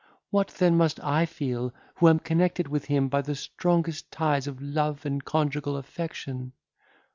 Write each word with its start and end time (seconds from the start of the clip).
What 0.31 0.47
then 0.47 0.77
must 0.77 0.99
I 1.03 1.27
feel, 1.27 1.75
who 1.97 2.07
am 2.07 2.17
connected 2.17 2.67
with 2.67 2.85
him 2.85 3.07
by 3.07 3.21
the 3.21 3.35
strongest 3.35 4.09
ties 4.09 4.47
of 4.47 4.59
love 4.59 5.05
and 5.05 5.23
conjugal 5.23 5.77
affection?" 5.77 6.53